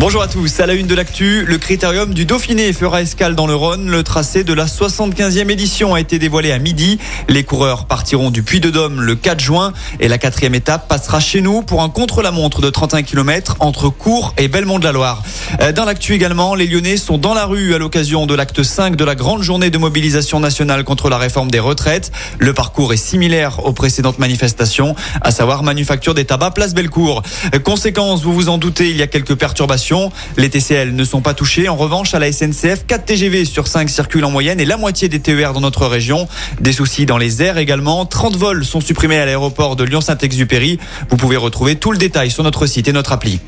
[0.00, 3.48] Bonjour à tous, à la une de l'actu, le critérium du Dauphiné fera escale dans
[3.48, 3.90] le Rhône.
[3.90, 7.00] Le tracé de la 75e édition a été dévoilé à midi.
[7.28, 11.18] Les coureurs partiront du Puy de Dôme le 4 juin et la quatrième étape passera
[11.18, 15.24] chez nous pour un contre-la-montre de 31 km entre Cours et Belmont de la Loire.
[15.62, 18.94] Euh, dans l'actu également, les Lyonnais sont dans la rue à l'occasion de l'acte 5
[18.94, 22.12] de la grande journée de mobilisation nationale contre la réforme des retraites.
[22.38, 27.24] Le parcours est similaire aux précédentes manifestations, à savoir manufacture des tabacs place Bellecour.
[27.52, 29.87] Euh, conséquence, vous vous en doutez, il y a quelques perturbations
[30.36, 31.68] les TCL ne sont pas touchés.
[31.68, 35.08] En revanche, à la SNCF, 4 TGV sur 5 circulent en moyenne et la moitié
[35.08, 36.28] des TER dans notre région.
[36.60, 38.04] Des soucis dans les airs également.
[38.04, 40.78] 30 vols sont supprimés à l'aéroport de Lyon-Saint-Exupéry.
[41.10, 43.40] Vous pouvez retrouver tout le détail sur notre site et notre appli.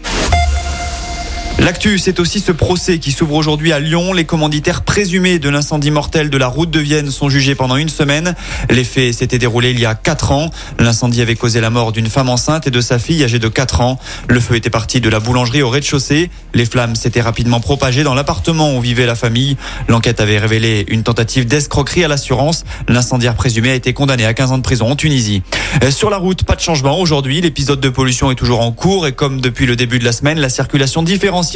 [1.61, 4.15] L'actu, c'est aussi ce procès qui s'ouvre aujourd'hui à Lyon.
[4.15, 7.91] Les commanditaires présumés de l'incendie mortel de la route de Vienne sont jugés pendant une
[7.91, 8.35] semaine.
[8.71, 10.51] Les faits s'étaient déroulés il y a 4 ans.
[10.79, 13.83] L'incendie avait causé la mort d'une femme enceinte et de sa fille âgée de 4
[13.83, 13.99] ans.
[14.27, 16.31] Le feu était parti de la boulangerie au rez-de-chaussée.
[16.55, 19.59] Les flammes s'étaient rapidement propagées dans l'appartement où vivait la famille.
[19.87, 22.65] L'enquête avait révélé une tentative d'escroquerie à l'assurance.
[22.89, 25.43] L'incendiaire présumé a été condamné à 15 ans de prison en Tunisie.
[25.85, 27.43] Euh, sur la route, pas de changement aujourd'hui.
[27.43, 30.41] L'épisode de pollution est toujours en cours et comme depuis le début de la semaine,
[30.41, 31.03] la circulation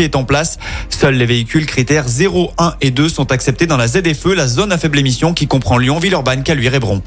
[0.03, 0.59] est en place.
[0.91, 4.73] Seuls les véhicules critères 0, 1 et 2 sont acceptés dans la ZFE, la zone
[4.73, 7.03] à faible émission qui comprend Lyon, Villeurbanne, Caluire et Bron.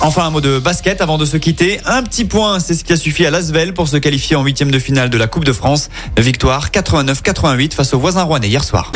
[0.00, 1.80] Enfin, un mot de basket avant de se quitter.
[1.84, 4.70] Un petit point, c'est ce qui a suffi à Lasvel pour se qualifier en huitième
[4.70, 5.90] de finale de la Coupe de France.
[6.16, 8.92] Victoire 89-88 face aux voisins rouennais hier soir.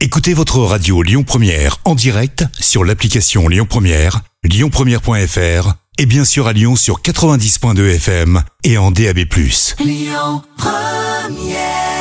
[0.00, 6.46] Écoutez votre radio Lyon Première en direct sur l'application Lyon Première, lyonpremière.fr et bien sûr
[6.46, 9.18] à Lyon sur 90.2 FM et en DAB+.
[9.80, 11.97] Lyon Première